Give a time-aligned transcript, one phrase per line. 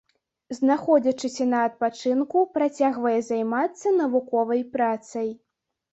[0.59, 5.29] Знаходзячыся на адпачынку, працягвае займацца навуковай працай.